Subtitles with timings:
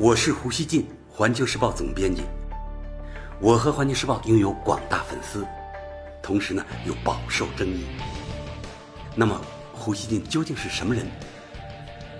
[0.00, 2.22] 我是胡锡进，环球时报总编辑。
[3.40, 5.44] 我和环球时报拥有广大粉丝，
[6.22, 7.84] 同时呢又饱受争议。
[9.16, 9.40] 那么，
[9.72, 11.04] 胡锡进究竟是什么人？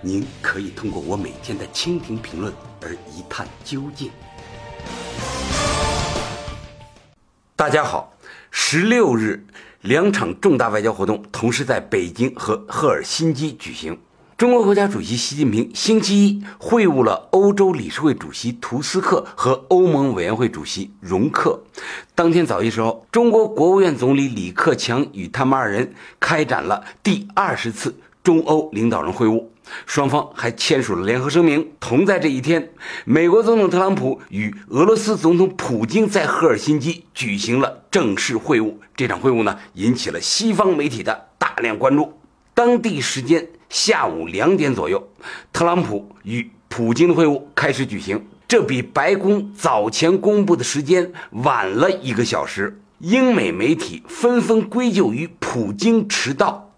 [0.00, 2.52] 您可以通过我每天的蜻蜓评论
[2.82, 4.10] 而一探究竟。
[7.54, 8.12] 大家好，
[8.50, 9.46] 十六日，
[9.82, 13.96] 两场重大外交活动同时在北京和赫尔辛基举行。
[14.40, 21.62] 中国国家主席习近平星期一会晤了欧洲理事会主席图斯克和欧盟委员会主席容克。
[22.14, 29.44] 当天早些时候，中国国务院总理李克强与他们二人开展了第二十次中欧领导人会晤，
[29.84, 31.72] 双方还签署了联合声明。
[31.78, 32.70] 同在这一天，
[33.04, 38.72] 美国总统特朗普与俄罗斯总统普京在赫尔辛基举行了正式会晤。
[38.96, 42.14] 这场会晤呢，引起了西方媒体的大量关注。
[42.54, 43.46] 当地时间。
[43.70, 45.08] 下午两点左右，
[45.52, 52.82] 特朗普与普京的会晤开始举行，这比白宫早前公布的时间晚了一个小时。
[52.98, 56.72] 英美媒体纷纷归咎于普京迟到。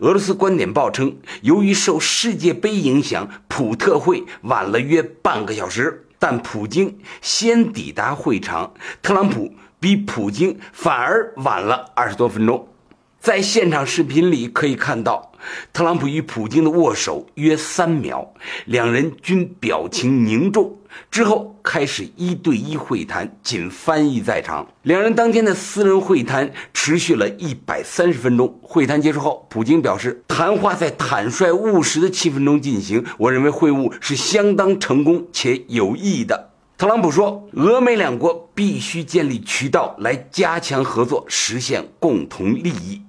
[0.00, 12.66] 俄罗斯观点报称，由于受世界杯影响，普特会晚了约半个小时，但普京先抵达会场，特朗普比普京反而晚了二十多分钟。
[13.20, 15.30] 在现场视频里可以看到，
[15.74, 18.32] 特朗普与普京的握手约三秒，
[18.64, 20.74] 两人均表情凝重。
[21.10, 24.66] 之后开始一对一会谈，仅翻译在场。
[24.84, 28.58] 两人当天的私人会谈持续了一百三十分钟。
[28.62, 33.04] 会谈结束后，普京表示，谈话在坦率务实的气氛中进行。
[33.18, 36.52] 我认为会晤是相当成功且有意义的。
[36.78, 43.02] 特朗普说，俄美两国必须建立渠道来加强合作，实现共同利益。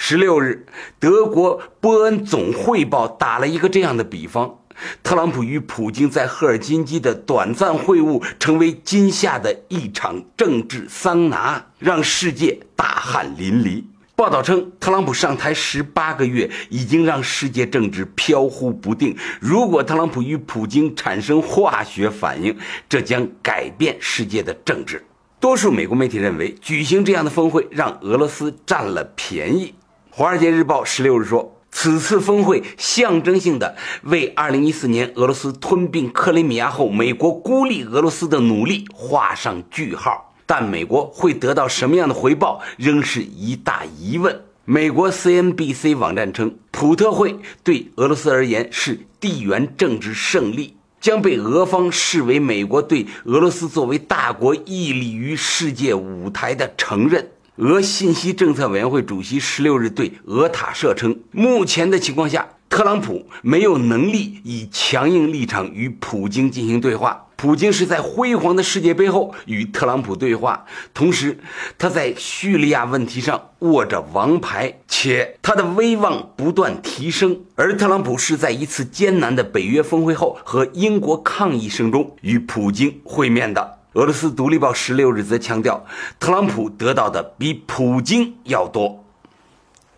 [0.00, 0.64] 十六日，
[1.00, 4.60] 德国波恩总汇报打了一个这样的比方：
[5.02, 13.84] 特朗普与普京在赫尔辛基的短暂会晤，成为今夏的一场政治桑拿，让世界大汗淋漓。
[14.14, 19.14] 报道称，特朗普上台十八个月，已经让世界政治飘忽不定。
[19.40, 22.56] 如果特朗普与普京产生化学反应，
[22.88, 25.04] 这将改变世界的政治。
[25.40, 29.66] 多数美国媒体认为，举行这样的峰会让俄罗斯占了便宜。
[30.18, 40.34] 《华尔街日报》十六日说，此次峰会象征性的为二零一四年俄罗斯吞并克里米亚后美国孤立俄罗斯的努力画上句号。
[40.44, 44.42] 但美国会得到什么样的回报，仍是一大疑问。
[44.64, 57.30] 美国 CNBC 网站称，普特会对俄罗斯而言是地缘政治胜利，将被俄方视为美国对俄罗斯作为大国屹立于世界舞台的承认。
[57.58, 67.26] 俄信息政策委员会主席十六日对俄塔社称，目前的情况下，特朗普没有能力以强硬立场与普京进行对话。
[67.34, 71.36] 普京是在辉煌的世界杯后与特朗普对话，同时
[71.76, 77.40] 他在叙利亚问题上握着王牌，且他的威望不断提升。
[77.56, 83.77] 而特朗普是在一次艰难的北约峰会后和英国抗议声中与普京会面的。
[83.94, 85.86] 俄罗斯独立报十六日则强调，
[86.20, 89.02] 特朗普得到的比普京要多。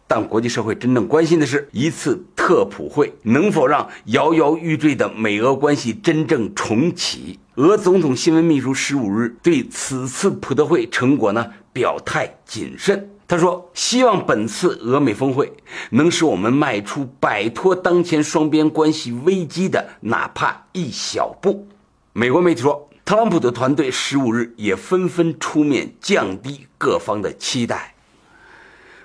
[0.07, 7.41] 但国际社会真正关心的是，一次特普会能否让摇摇欲坠的美俄关系真正重启？
[7.57, 13.11] 俄总统新闻秘书十五日对此次普特会成果呢表态谨慎。
[13.27, 15.53] 他说：“希望本次俄美峰会
[15.91, 21.67] 能使我们迈出摆脱当前双边关系危机的哪怕一小步。”
[22.15, 22.90] 美国媒体说。
[23.11, 27.97] 特朗普的团队十五日也纷纷出面降低各方的期待。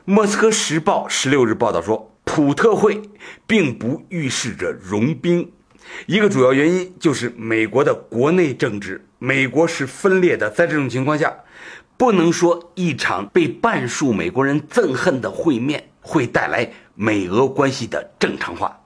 [0.04, 3.02] 莫斯科时报十六日报道说，普特会
[3.48, 5.52] 并不预示着融冰，
[6.06, 10.52] 一个主要原因就是美国的国内政治，美国是分裂的。
[10.52, 11.36] 在这种情况下，
[11.98, 18.80] 不能说一场被半数美国人憎恨的会面会带来美俄关系的正常化。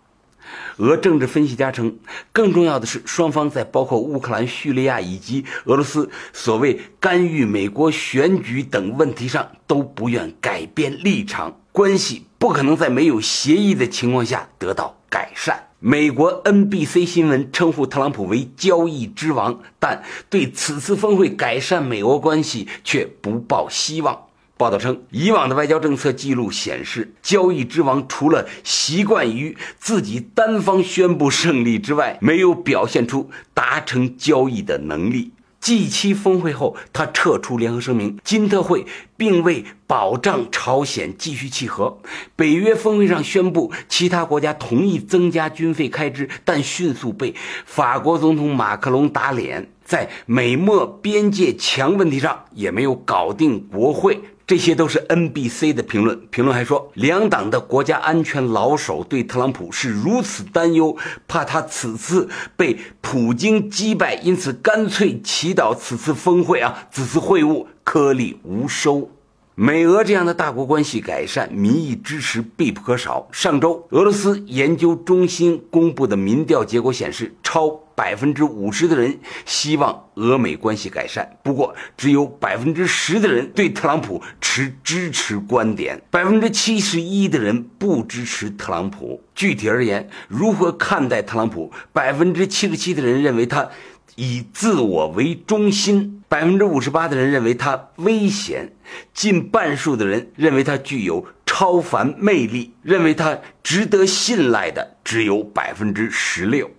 [0.79, 1.97] 俄政治分析家称，
[2.31, 15.67] 更重要的是，双方在包括乌克兰、叙利亚以及俄罗斯所谓干预美国选举等问题上都不愿改变立场，关系不可能在没有协议的情况下得到改善。
[15.81, 24.28] 美国 NBC 新闻称呼特朗普为“交易之王”，但对此次峰会改善美俄关系却不抱希望。
[24.59, 35.31] 报道称，以往的外交政策记录显示，交易之王除了习惯于自己单方宣布胜利之外，没有表现出达成交易的能力。
[35.61, 38.85] G7 峰会后，他撤出联合声明，金特会
[39.15, 42.01] 并未保障朝鲜继续契合。
[42.35, 47.33] 北约峰会上宣布，其他国家同意增加军费开支，但迅速被
[47.65, 49.69] 法国总统马克龙打脸。
[49.89, 54.21] 在美墨边界墙问题上，也没有搞定国会。
[54.45, 56.27] 这些都是 NBC 的评论。
[56.29, 60.95] 评论还说，两党的国家安全老手对特朗普是如此担忧，
[61.27, 69.09] 怕他此次被普京击败，因此干脆祈祷此次峰会啊，此次会晤颗粒无收。
[69.55, 73.27] 美俄这样的大国关系改善，民意支持必不可少。
[73.31, 77.67] 上周，俄罗斯研究中心公布的民调结果显示，超
[77.99, 89.21] 百分之五十的人希望俄美关系改善，不过只有百分之十的人对特朗普持支持观点，百分之七十一的人不支持特朗普。
[89.35, 91.73] 具体而言，如何看待特朗普？
[91.91, 93.69] 百分之七十七的人认为他。
[94.15, 98.73] 以自我为中心，百分之五十八的人认为他危险，
[99.13, 106.69] 近半数的人认为他具有超凡魅力，认为他值得信赖的只有百分之十六。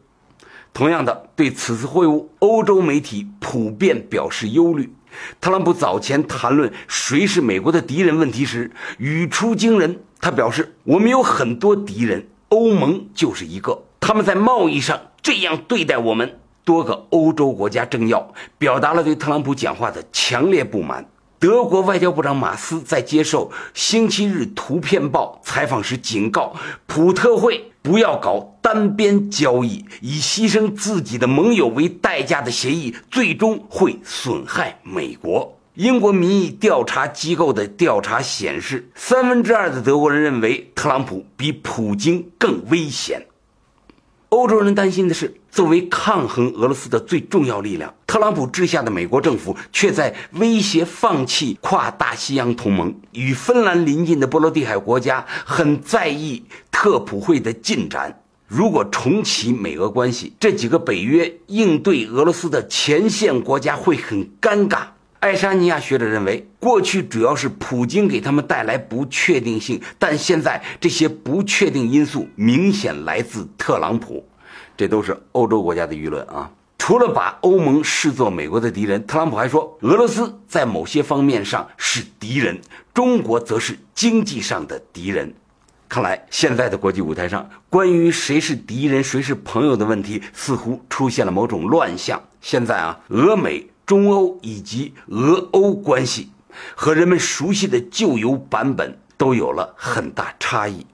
[0.72, 4.92] 同样的，对此次会晤，欧洲媒体普遍表示忧虑。
[5.40, 10.00] 特朗普早前谈论谁是美国的敌人问题时，语出惊人。
[10.20, 13.82] 他表示：“我们有很多敌人，欧盟就是一个。
[13.98, 21.04] 他们在贸易上这样对待我们。”多个欧洲国家政要表达了对特朗普讲话的强烈不满。
[21.40, 26.54] 德国外交部长马斯在接受《星期日图片报》采访时警告，
[26.86, 35.56] 普特会不要搞单边交易，以牺牲自己的盟友为代价的协议，最终会损害美国。
[35.76, 43.26] 英国民意调查机构的调查显示，三分之二的德国人认为特朗普比普京更危险。
[44.28, 52.92] 欧洲人担心的是，作为抗衡俄罗斯的最重要力量，特朗普治下的美国政府却在威胁放弃跨大西洋同盟。
[53.12, 56.42] 与芬兰邻近的波罗的海国家很在意
[56.72, 58.20] 特普会的进展。
[58.48, 64.80] 如果重启美俄关系，这几个北约应对俄罗斯的前线国家会很尴尬。
[65.20, 74.26] 爱沙尼亚学者认为，过去主要是普京给他们带来不确定性，但现在这些不确定因素明显来自特朗普。
[74.76, 76.50] 这都是欧洲国家的舆论啊！
[76.80, 82.58] 除了把欧盟视作美国的敌人，特朗普还说，俄罗斯在某些方面上是敌人，
[82.94, 85.34] 中国则是经济上的敌人。
[85.90, 92.18] 看来，现在的国际舞台上，关于谁是敌人、谁是朋友的问题，似乎出现了某种乱象。
[92.40, 93.68] 现在啊，俄美。
[93.84, 96.30] 中欧以及俄欧关系
[96.76, 100.86] 和人们熟悉的旧有版本都有了很大差异。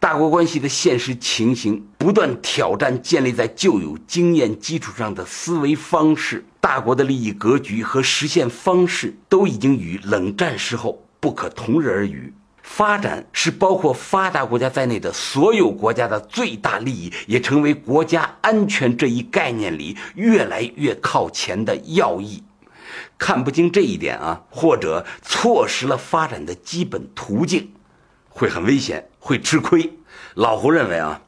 [0.00, 12.32] 大国关系的现实情形不断挑战建立在旧有经验基础上的思维方式，大国的利益格局和实现方式都已经与冷战时候不可同日而语。
[12.62, 22.42] 发展是包括发达国家在内的所有国家的最大利益，也成为国家安全这一概念里越来越靠前的要义。
[23.18, 27.70] 看不清这一点啊，或者错失了发展的基本途径，
[28.30, 29.92] 会很危险，会吃亏。
[30.34, 31.20] 老胡认为啊，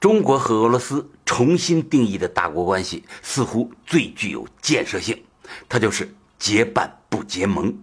[0.00, 5.22] 中国和俄罗斯重新定义的大国关系似乎最具有建设性，
[5.68, 7.76] 它就是结伴不结盟。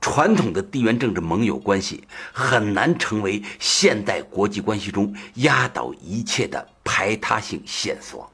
[0.00, 8.30] 传统的地缘政治盟友关系很难成为现代国际关系中压倒一切的排他性线索。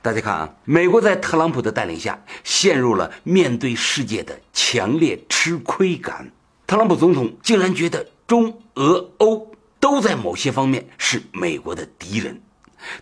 [0.00, 6.32] 大家看啊，美国在特朗普的带领下陷入了面对世界的强烈吃亏感。
[6.66, 12.40] 特朗普总统竟然觉得中俄欧都在某些方面是美国的敌人，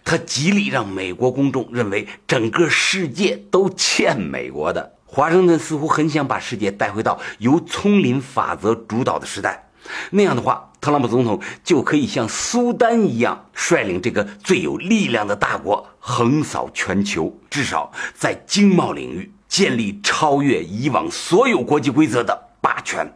[0.05, 4.95] 他极力让美国公众认为整个世界都欠美国的。
[5.05, 9.69] 华盛顿似乎很想把世界带回到由丛林法则主导的时代，
[10.11, 23.13] 那样的话，特朗普总统就可以像苏丹一样，率领这个最有力量的大国横扫全球，至少在经贸领域建立超越以往所有国际规则的霸权。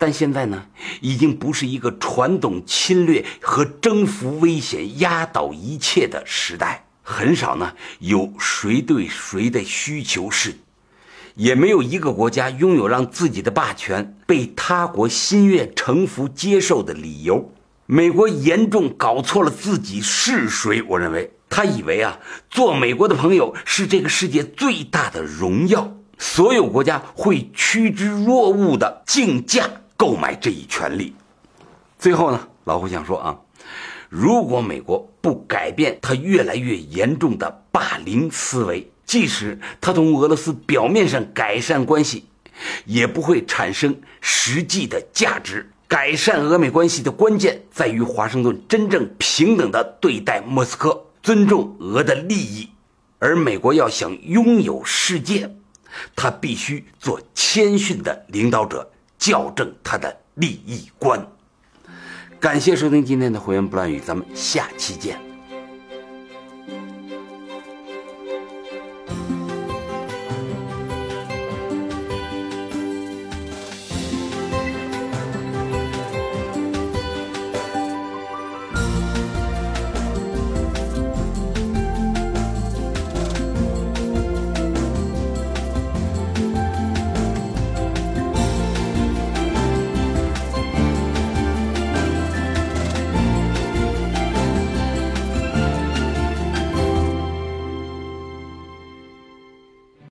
[0.00, 0.64] 但现在呢，
[1.02, 10.56] 已经不是一个传统侵略和征服危险压倒一切的时代，很少呢有谁对谁的需求是。
[11.34, 17.52] 也没有一个国家拥有让自己的霸权被他国心悦诚服接受的理由。
[17.84, 20.82] 美国严重搞错了自己是谁。
[20.88, 29.68] 我认为他以为啊，做美国的朋友是这个世界最大的荣耀，所有国家会趋之若鹜的竞价
[30.00, 31.14] 购买这一权利。
[31.98, 33.38] 最后呢，老胡想说啊，
[34.08, 42.24] 如果美国不改变他越来越严重的霸凌思维，即使他同俄罗斯表面上改善关系，
[42.86, 45.70] 也不会产生实际的价值。
[45.86, 52.70] 改善俄美关系的关键在于华盛顿真正平等的对待莫斯科，尊重俄的利益。
[53.18, 55.54] 而美国要想拥有世界，
[56.16, 58.90] 他必须做谦逊的领导者，
[59.20, 61.24] 校正他的利益观。
[62.40, 65.29] 感谢收听今天的《胡言不乱语》，咱们下期见。